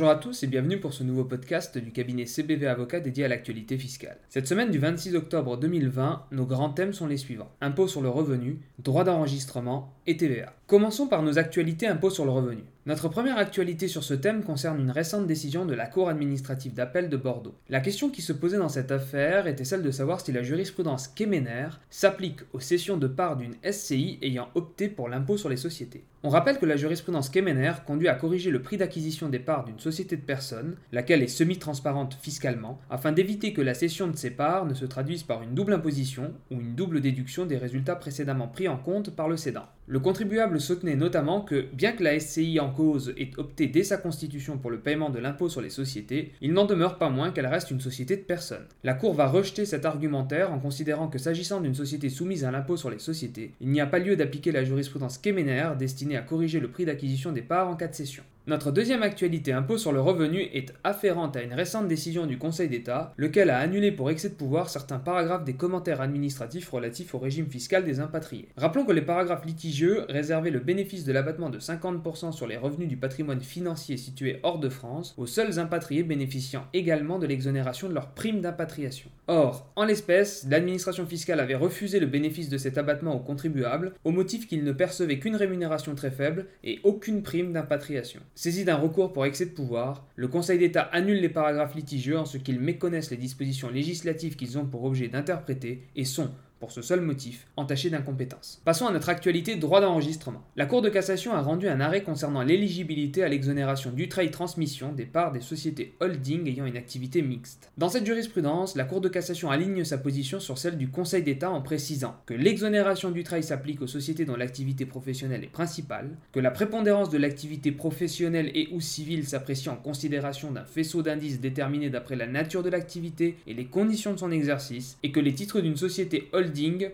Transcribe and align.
Bonjour 0.00 0.12
à 0.12 0.16
tous 0.16 0.42
et 0.44 0.46
bienvenue 0.46 0.80
pour 0.80 0.94
ce 0.94 1.04
nouveau 1.04 1.24
podcast 1.24 1.76
du 1.76 1.92
cabinet 1.92 2.24
CBV 2.24 2.66
Avocat 2.66 3.00
dédié 3.00 3.26
à 3.26 3.28
l'actualité 3.28 3.76
fiscale. 3.76 4.16
Cette 4.30 4.46
semaine 4.46 4.70
du 4.70 4.78
26 4.78 5.14
octobre 5.14 5.58
2020, 5.58 6.28
nos 6.32 6.46
grands 6.46 6.70
thèmes 6.70 6.94
sont 6.94 7.06
les 7.06 7.18
suivants. 7.18 7.50
Impôt 7.60 7.86
sur 7.86 8.00
le 8.00 8.08
revenu, 8.08 8.60
droit 8.78 9.04
d'enregistrement 9.04 9.92
et 10.06 10.16
TVA. 10.16 10.54
Commençons 10.70 11.08
par 11.08 11.24
nos 11.24 11.36
actualités 11.36 11.88
impôt 11.88 12.10
sur 12.10 12.24
le 12.24 12.30
revenu. 12.30 12.62
Notre 12.86 13.08
première 13.08 13.38
actualité 13.38 13.88
sur 13.88 14.04
ce 14.04 14.14
thème 14.14 14.44
concerne 14.44 14.78
une 14.78 14.92
récente 14.92 15.26
décision 15.26 15.64
de 15.66 15.74
la 15.74 15.88
Cour 15.88 16.08
administrative 16.08 16.74
d'appel 16.74 17.08
de 17.08 17.16
Bordeaux. 17.16 17.56
La 17.68 17.80
question 17.80 18.08
qui 18.08 18.22
se 18.22 18.32
posait 18.32 18.58
dans 18.58 18.68
cette 18.68 18.92
affaire 18.92 19.48
était 19.48 19.64
celle 19.64 19.82
de 19.82 19.90
savoir 19.90 20.20
si 20.20 20.30
la 20.30 20.44
jurisprudence 20.44 21.08
Kemener 21.08 21.70
s'applique 21.90 22.42
aux 22.52 22.60
cessions 22.60 22.98
de 22.98 23.08
parts 23.08 23.36
d'une 23.36 23.56
SCI 23.68 24.20
ayant 24.22 24.48
opté 24.54 24.88
pour 24.88 25.08
l'impôt 25.08 25.36
sur 25.36 25.48
les 25.48 25.56
sociétés. 25.56 26.04
On 26.22 26.28
rappelle 26.28 26.58
que 26.58 26.66
la 26.66 26.76
jurisprudence 26.76 27.30
Kemener 27.30 27.72
conduit 27.84 28.08
à 28.08 28.14
corriger 28.14 28.50
le 28.50 28.62
prix 28.62 28.76
d'acquisition 28.76 29.28
des 29.28 29.38
parts 29.40 29.64
d'une 29.64 29.80
société 29.80 30.16
de 30.16 30.22
personnes, 30.22 30.76
laquelle 30.92 31.22
est 31.22 31.28
semi-transparente 31.28 32.16
fiscalement, 32.20 32.78
afin 32.90 33.10
d'éviter 33.10 33.52
que 33.52 33.62
la 33.62 33.74
cession 33.74 34.06
de 34.06 34.16
ces 34.16 34.30
parts 34.30 34.66
ne 34.66 34.74
se 34.74 34.84
traduise 34.84 35.24
par 35.24 35.42
une 35.42 35.54
double 35.54 35.72
imposition 35.72 36.32
ou 36.52 36.60
une 36.60 36.76
double 36.76 37.00
déduction 37.00 37.44
des 37.44 37.56
résultats 37.56 37.96
précédemment 37.96 38.46
pris 38.46 38.68
en 38.68 38.76
compte 38.76 39.10
par 39.10 39.28
le 39.28 39.36
cédant. 39.36 39.66
Le 39.92 39.98
contribuable 39.98 40.60
soutenait 40.60 40.94
notamment 40.94 41.40
que, 41.40 41.64
bien 41.72 41.90
que 41.90 42.04
la 42.04 42.20
SCI 42.20 42.60
en 42.60 42.70
cause 42.70 43.12
ait 43.18 43.32
opté 43.38 43.66
dès 43.66 43.82
sa 43.82 43.96
constitution 43.96 44.56
pour 44.56 44.70
le 44.70 44.78
paiement 44.78 45.10
de 45.10 45.18
l'impôt 45.18 45.48
sur 45.48 45.60
les 45.60 45.68
sociétés, 45.68 46.30
il 46.40 46.52
n'en 46.52 46.64
demeure 46.64 46.96
pas 46.96 47.10
moins 47.10 47.32
qu'elle 47.32 47.48
reste 47.48 47.72
une 47.72 47.80
société 47.80 48.16
de 48.16 48.22
personnes. 48.22 48.68
La 48.84 48.94
Cour 48.94 49.14
va 49.14 49.26
rejeter 49.26 49.66
cet 49.66 49.84
argumentaire 49.84 50.52
en 50.52 50.60
considérant 50.60 51.08
que 51.08 51.18
s'agissant 51.18 51.60
d'une 51.60 51.74
société 51.74 52.08
soumise 52.08 52.44
à 52.44 52.52
l'impôt 52.52 52.76
sur 52.76 52.88
les 52.88 53.00
sociétés, 53.00 53.50
il 53.60 53.70
n'y 53.70 53.80
a 53.80 53.86
pas 53.86 53.98
lieu 53.98 54.14
d'appliquer 54.14 54.52
la 54.52 54.62
jurisprudence 54.62 55.18
Kemener 55.18 55.70
destinée 55.76 56.16
à 56.16 56.22
corriger 56.22 56.60
le 56.60 56.68
prix 56.68 56.84
d'acquisition 56.84 57.32
des 57.32 57.42
parts 57.42 57.66
en 57.66 57.74
cas 57.74 57.88
de 57.88 57.94
cession. 57.96 58.22
Notre 58.50 58.72
deuxième 58.72 59.04
actualité 59.04 59.52
impôt 59.52 59.78
sur 59.78 59.92
le 59.92 60.00
revenu 60.00 60.40
est 60.40 60.74
afférente 60.82 61.36
à 61.36 61.42
une 61.42 61.54
récente 61.54 61.86
décision 61.86 62.26
du 62.26 62.36
Conseil 62.36 62.68
d'État, 62.68 63.14
lequel 63.16 63.48
a 63.48 63.58
annulé 63.58 63.92
pour 63.92 64.10
excès 64.10 64.30
de 64.30 64.34
pouvoir 64.34 64.68
certains 64.70 64.98
paragraphes 64.98 65.44
des 65.44 65.52
commentaires 65.52 66.00
administratifs 66.00 66.68
relatifs 66.68 67.14
au 67.14 67.20
régime 67.20 67.46
fiscal 67.46 67.84
des 67.84 68.00
impatriés. 68.00 68.48
Rappelons 68.56 68.84
que 68.84 68.90
les 68.90 69.02
paragraphes 69.02 69.44
litigieux 69.44 70.04
réservaient 70.08 70.50
le 70.50 70.58
bénéfice 70.58 71.04
de 71.04 71.12
l'abattement 71.12 71.48
de 71.48 71.60
50% 71.60 72.32
sur 72.32 72.48
les 72.48 72.56
revenus 72.56 72.88
du 72.88 72.96
patrimoine 72.96 73.40
financier 73.40 73.96
situé 73.96 74.40
hors 74.42 74.58
de 74.58 74.68
France 74.68 75.14
aux 75.16 75.28
seuls 75.28 75.60
impatriés 75.60 76.02
bénéficiant 76.02 76.66
également 76.72 77.20
de 77.20 77.28
l'exonération 77.28 77.88
de 77.88 77.94
leur 77.94 78.08
prime 78.08 78.40
d'impatriation. 78.40 79.10
Or, 79.28 79.70
en 79.76 79.84
l'espèce, 79.84 80.44
l'administration 80.50 81.06
fiscale 81.06 81.38
avait 81.38 81.54
refusé 81.54 82.00
le 82.00 82.06
bénéfice 82.06 82.48
de 82.48 82.58
cet 82.58 82.78
abattement 82.78 83.14
aux 83.14 83.20
contribuables 83.20 83.92
au 84.02 84.10
motif 84.10 84.48
qu'ils 84.48 84.64
ne 84.64 84.72
percevaient 84.72 85.20
qu'une 85.20 85.36
rémunération 85.36 85.94
très 85.94 86.10
faible 86.10 86.46
et 86.64 86.80
aucune 86.82 87.22
prime 87.22 87.52
d'impatriation. 87.52 88.18
Saisi 88.40 88.64
d'un 88.64 88.76
recours 88.76 89.12
pour 89.12 89.26
excès 89.26 89.44
de 89.44 89.50
pouvoir, 89.50 90.06
le 90.16 90.26
Conseil 90.26 90.58
d'État 90.58 90.80
annule 90.80 91.20
les 91.20 91.28
paragraphes 91.28 91.74
litigieux 91.74 92.18
en 92.18 92.24
ce 92.24 92.38
qu'ils 92.38 92.58
méconnaissent 92.58 93.10
les 93.10 93.18
dispositions 93.18 93.68
législatives 93.68 94.34
qu'ils 94.34 94.56
ont 94.56 94.64
pour 94.64 94.84
objet 94.84 95.08
d'interpréter 95.08 95.86
et 95.94 96.06
sont, 96.06 96.30
pour 96.60 96.72
ce 96.72 96.82
seul 96.82 97.00
motif, 97.00 97.46
entaché 97.56 97.88
d'incompétence. 97.88 98.60
Passons 98.66 98.86
à 98.86 98.92
notre 98.92 99.08
actualité 99.08 99.56
droit 99.56 99.80
d'enregistrement. 99.80 100.44
La 100.56 100.66
Cour 100.66 100.82
de 100.82 100.90
cassation 100.90 101.32
a 101.32 101.40
rendu 101.40 101.66
un 101.68 101.80
arrêt 101.80 102.02
concernant 102.02 102.42
l'éligibilité 102.42 103.24
à 103.24 103.28
l'exonération 103.28 103.90
du 103.90 104.08
trail 104.08 104.30
transmission 104.30 104.92
des 104.92 105.06
parts 105.06 105.32
des 105.32 105.40
sociétés 105.40 105.96
holding 106.00 106.46
ayant 106.46 106.66
une 106.66 106.76
activité 106.76 107.22
mixte. 107.22 107.70
Dans 107.78 107.88
cette 107.88 108.04
jurisprudence, 108.04 108.76
la 108.76 108.84
Cour 108.84 109.00
de 109.00 109.08
cassation 109.08 109.50
aligne 109.50 109.84
sa 109.84 109.96
position 109.96 110.38
sur 110.38 110.58
celle 110.58 110.76
du 110.76 110.90
Conseil 110.90 111.22
d'État 111.22 111.50
en 111.50 111.62
précisant 111.62 112.16
que 112.26 112.34
l'exonération 112.34 113.10
du 113.10 113.24
trail 113.24 113.42
s'applique 113.42 113.80
aux 113.80 113.86
sociétés 113.86 114.26
dont 114.26 114.36
l'activité 114.36 114.84
professionnelle 114.84 115.44
est 115.44 115.46
principale, 115.46 116.10
que 116.32 116.40
la 116.40 116.50
prépondérance 116.50 117.08
de 117.08 117.18
l'activité 117.18 117.72
professionnelle 117.72 118.50
et 118.54 118.68
ou 118.72 118.82
civile 118.82 119.26
s'apprécie 119.26 119.70
en 119.70 119.76
considération 119.76 120.50
d'un 120.50 120.64
faisceau 120.64 121.00
d'indices 121.02 121.40
déterminé 121.40 121.88
d'après 121.88 122.16
la 122.16 122.26
nature 122.26 122.62
de 122.62 122.68
l'activité 122.68 123.38
et 123.46 123.54
les 123.54 123.64
conditions 123.64 124.12
de 124.12 124.18
son 124.18 124.30
exercice, 124.30 124.98
et 125.02 125.10
que 125.10 125.20
les 125.20 125.32
titres 125.32 125.62
d'une 125.62 125.78
société 125.78 126.28
holding 126.32 126.49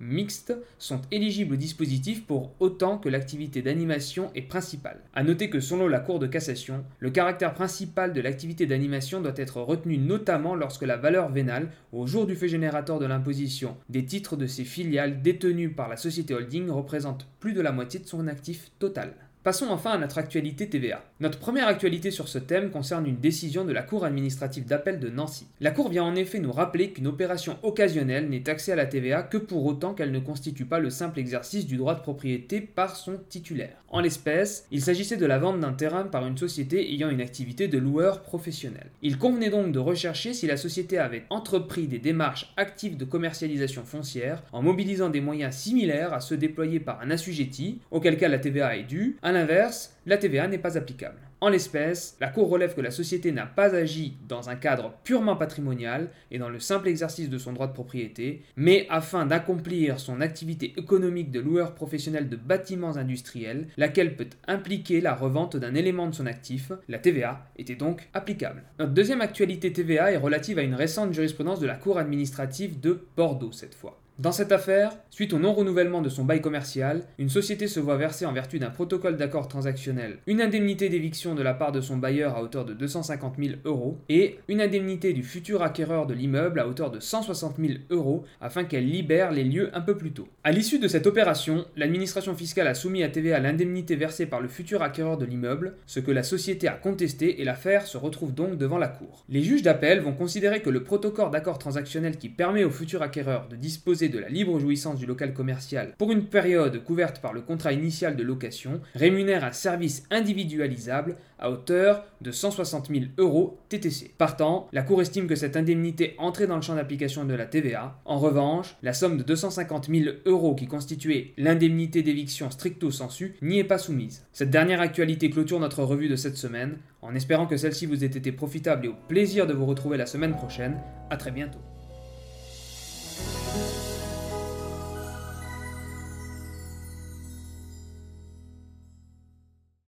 mixtes 0.00 0.54
sont 0.78 1.00
éligibles 1.10 1.54
au 1.54 1.56
dispositif 1.56 2.26
pour 2.26 2.52
autant 2.60 2.98
que 2.98 3.08
l'activité 3.08 3.62
d'animation 3.62 4.30
est 4.34 4.42
principale. 4.42 5.00
A 5.14 5.22
noter 5.22 5.50
que 5.50 5.60
selon 5.60 5.88
la 5.88 6.00
Cour 6.00 6.18
de 6.18 6.26
cassation, 6.26 6.84
le 6.98 7.10
caractère 7.10 7.54
principal 7.54 8.12
de 8.12 8.20
l'activité 8.20 8.66
d'animation 8.66 9.20
doit 9.20 9.32
être 9.36 9.60
retenu 9.60 9.98
notamment 9.98 10.54
lorsque 10.54 10.82
la 10.82 10.96
valeur 10.96 11.30
vénale, 11.30 11.70
au 11.92 12.06
jour 12.06 12.26
du 12.26 12.36
fait 12.36 12.48
générateur 12.48 12.98
de 12.98 13.06
l'imposition, 13.06 13.76
des 13.88 14.04
titres 14.04 14.36
de 14.36 14.46
ses 14.46 14.64
filiales 14.64 15.22
détenues 15.22 15.70
par 15.70 15.88
la 15.88 15.96
société 15.96 16.34
holding 16.34 16.68
représente 16.70 17.28
plus 17.40 17.52
de 17.52 17.60
la 17.60 17.72
moitié 17.72 18.00
de 18.00 18.06
son 18.06 18.26
actif 18.26 18.70
total. 18.78 19.14
Passons 19.42 19.68
enfin 19.70 19.92
à 19.92 19.96
notre 19.96 20.18
actualité 20.18 20.68
TVA. 20.68 21.02
Notre 21.18 21.38
première 21.38 21.66
actualité 21.66 22.10
sur 22.10 22.28
ce 22.28 22.36
thème 22.38 22.70
concerne 22.70 23.06
une 23.06 23.20
décision 23.20 23.64
de 23.64 23.72
la 23.72 23.82
Cour 23.82 24.04
administrative 24.04 24.66
d'appel 24.66 25.00
de 25.00 25.08
Nancy. 25.08 25.46
La 25.60 25.70
Cour 25.70 25.88
vient 25.88 26.04
en 26.04 26.14
effet 26.14 26.40
nous 26.40 26.52
rappeler 26.52 26.90
qu'une 26.90 27.06
opération 27.06 27.56
occasionnelle 27.62 28.28
n'est 28.28 28.42
taxée 28.42 28.72
à 28.72 28.76
la 28.76 28.84
TVA 28.84 29.22
que 29.22 29.38
pour 29.38 29.64
autant 29.64 29.94
qu'elle 29.94 30.12
ne 30.12 30.18
constitue 30.18 30.66
pas 30.66 30.78
le 30.78 30.90
simple 30.90 31.20
exercice 31.20 31.66
du 31.66 31.78
droit 31.78 31.94
de 31.94 32.02
propriété 32.02 32.60
par 32.60 32.96
son 32.96 33.18
titulaire. 33.30 33.82
En 33.88 34.00
l'espèce, 34.00 34.66
il 34.70 34.82
s'agissait 34.82 35.16
de 35.16 35.24
la 35.26 35.38
vente 35.38 35.58
d'un 35.58 35.72
terrain 35.72 36.04
par 36.04 36.26
une 36.26 36.36
société 36.36 36.92
ayant 36.92 37.08
une 37.08 37.22
activité 37.22 37.66
de 37.66 37.78
loueur 37.78 38.22
professionnel. 38.22 38.90
Il 39.00 39.16
convenait 39.16 39.50
donc 39.50 39.72
de 39.72 39.78
rechercher 39.78 40.34
si 40.34 40.46
la 40.46 40.58
société 40.58 40.98
avait 40.98 41.24
entrepris 41.30 41.88
des 41.88 41.98
démarches 41.98 42.52
actives 42.58 42.98
de 42.98 43.06
commercialisation 43.06 43.84
foncière 43.84 44.42
en 44.52 44.62
mobilisant 44.62 45.08
des 45.08 45.22
moyens 45.22 45.56
similaires 45.56 46.12
à 46.12 46.20
ceux 46.20 46.36
déployés 46.36 46.78
par 46.78 47.00
un 47.00 47.10
assujetti, 47.10 47.80
auquel 47.90 48.18
cas 48.18 48.28
la 48.28 48.38
TVA 48.38 48.76
est 48.76 48.84
due, 48.84 49.16
a 49.30 49.32
l'inverse, 49.32 49.96
la 50.06 50.18
TVA 50.18 50.48
n'est 50.48 50.58
pas 50.58 50.76
applicable. 50.76 51.18
En 51.40 51.48
l'espèce, 51.48 52.16
la 52.20 52.28
Cour 52.28 52.50
relève 52.50 52.74
que 52.74 52.80
la 52.80 52.90
société 52.90 53.32
n'a 53.32 53.46
pas 53.46 53.74
agi 53.74 54.18
dans 54.28 54.50
un 54.50 54.56
cadre 54.56 54.92
purement 55.04 55.36
patrimonial 55.36 56.10
et 56.30 56.38
dans 56.38 56.50
le 56.50 56.58
simple 56.58 56.88
exercice 56.88 57.30
de 57.30 57.38
son 57.38 57.52
droit 57.52 57.68
de 57.68 57.72
propriété, 57.72 58.42
mais 58.56 58.86
afin 58.90 59.24
d'accomplir 59.24 60.00
son 60.00 60.20
activité 60.20 60.74
économique 60.76 61.30
de 61.30 61.40
loueur 61.40 61.74
professionnel 61.74 62.28
de 62.28 62.36
bâtiments 62.36 62.96
industriels, 62.96 63.68
laquelle 63.78 64.16
peut 64.16 64.28
impliquer 64.48 65.00
la 65.00 65.14
revente 65.14 65.56
d'un 65.56 65.74
élément 65.74 66.08
de 66.08 66.14
son 66.14 66.26
actif, 66.26 66.72
la 66.88 66.98
TVA 66.98 67.46
était 67.56 67.76
donc 67.76 68.08
applicable. 68.12 68.64
Notre 68.78 68.92
deuxième 68.92 69.22
actualité 69.22 69.72
TVA 69.72 70.12
est 70.12 70.18
relative 70.18 70.58
à 70.58 70.62
une 70.62 70.74
récente 70.74 71.14
jurisprudence 71.14 71.60
de 71.60 71.66
la 71.66 71.76
Cour 71.76 71.98
administrative 71.98 72.80
de 72.80 73.06
Bordeaux 73.16 73.52
cette 73.52 73.74
fois. 73.74 74.00
Dans 74.20 74.32
cette 74.32 74.52
affaire, 74.52 74.98
suite 75.08 75.32
au 75.32 75.38
non-renouvellement 75.38 76.02
de 76.02 76.10
son 76.10 76.26
bail 76.26 76.42
commercial, 76.42 77.04
une 77.16 77.30
société 77.30 77.68
se 77.68 77.80
voit 77.80 77.96
verser 77.96 78.26
en 78.26 78.34
vertu 78.34 78.58
d'un 78.58 78.68
protocole 78.68 79.16
d'accord 79.16 79.48
transactionnel 79.48 80.18
une 80.26 80.42
indemnité 80.42 80.90
d'éviction 80.90 81.34
de 81.34 81.42
la 81.42 81.54
part 81.54 81.72
de 81.72 81.80
son 81.80 81.96
bailleur 81.96 82.36
à 82.36 82.42
hauteur 82.42 82.66
de 82.66 82.74
250 82.74 83.36
000 83.38 83.54
euros 83.64 83.96
et 84.10 84.38
une 84.48 84.60
indemnité 84.60 85.14
du 85.14 85.22
futur 85.22 85.62
acquéreur 85.62 86.06
de 86.06 86.12
l'immeuble 86.12 86.60
à 86.60 86.68
hauteur 86.68 86.90
de 86.90 87.00
160 87.00 87.56
000 87.58 87.72
euros 87.88 88.24
afin 88.42 88.64
qu'elle 88.64 88.90
libère 88.90 89.32
les 89.32 89.42
lieux 89.42 89.70
un 89.72 89.80
peu 89.80 89.96
plus 89.96 90.12
tôt. 90.12 90.28
À 90.44 90.52
l'issue 90.52 90.78
de 90.78 90.88
cette 90.88 91.06
opération, 91.06 91.64
l'administration 91.74 92.34
fiscale 92.34 92.68
a 92.68 92.74
soumis 92.74 93.02
à 93.02 93.08
TVA 93.08 93.40
l'indemnité 93.40 93.96
versée 93.96 94.26
par 94.26 94.42
le 94.42 94.48
futur 94.48 94.82
acquéreur 94.82 95.16
de 95.16 95.24
l'immeuble, 95.24 95.76
ce 95.86 95.98
que 95.98 96.10
la 96.10 96.24
société 96.24 96.68
a 96.68 96.74
contesté 96.74 97.40
et 97.40 97.44
l'affaire 97.44 97.86
se 97.86 97.96
retrouve 97.96 98.34
donc 98.34 98.58
devant 98.58 98.76
la 98.76 98.88
Cour. 98.88 99.24
Les 99.30 99.42
juges 99.42 99.62
d'appel 99.62 100.00
vont 100.00 100.12
considérer 100.12 100.60
que 100.60 100.68
le 100.68 100.84
protocole 100.84 101.30
d'accord 101.30 101.58
transactionnel 101.58 102.18
qui 102.18 102.28
permet 102.28 102.64
au 102.64 102.70
futur 102.70 103.00
acquéreur 103.00 103.48
de 103.48 103.56
disposer 103.56 104.09
de 104.10 104.18
la 104.18 104.28
libre 104.28 104.58
jouissance 104.58 104.98
du 104.98 105.06
local 105.06 105.32
commercial 105.32 105.94
pour 105.98 106.12
une 106.12 106.24
période 106.24 106.82
couverte 106.84 107.20
par 107.20 107.32
le 107.32 107.40
contrat 107.40 107.72
initial 107.72 108.16
de 108.16 108.22
location 108.22 108.80
rémunère 108.94 109.44
un 109.44 109.52
service 109.52 110.04
individualisable 110.10 111.16
à 111.38 111.50
hauteur 111.50 112.04
de 112.20 112.30
160 112.30 112.88
000 112.88 113.04
euros 113.18 113.58
TTC. 113.68 114.12
Partant, 114.18 114.68
la 114.72 114.82
Cour 114.82 115.00
estime 115.00 115.26
que 115.26 115.34
cette 115.34 115.56
indemnité 115.56 116.14
entrait 116.18 116.46
dans 116.46 116.56
le 116.56 116.62
champ 116.62 116.74
d'application 116.74 117.24
de 117.24 117.34
la 117.34 117.46
TVA. 117.46 117.98
En 118.04 118.18
revanche, 118.18 118.76
la 118.82 118.92
somme 118.92 119.16
de 119.16 119.22
250 119.22 119.88
000 119.88 120.16
euros 120.26 120.54
qui 120.54 120.66
constituait 120.66 121.32
l'indemnité 121.38 122.02
d'éviction 122.02 122.50
stricto 122.50 122.90
sensu 122.90 123.36
n'y 123.42 123.58
est 123.58 123.64
pas 123.64 123.78
soumise. 123.78 124.26
Cette 124.32 124.50
dernière 124.50 124.80
actualité 124.80 125.30
clôture 125.30 125.60
notre 125.60 125.82
revue 125.82 126.08
de 126.08 126.16
cette 126.16 126.36
semaine, 126.36 126.76
en 127.02 127.14
espérant 127.14 127.46
que 127.46 127.56
celle-ci 127.56 127.86
vous 127.86 128.04
ait 128.04 128.08
été 128.08 128.32
profitable 128.32 128.86
et 128.86 128.88
au 128.88 128.94
plaisir 129.08 129.46
de 129.46 129.54
vous 129.54 129.66
retrouver 129.66 129.96
la 129.96 130.06
semaine 130.06 130.36
prochaine. 130.36 130.76
A 131.08 131.16
très 131.16 131.30
bientôt. 131.30 131.69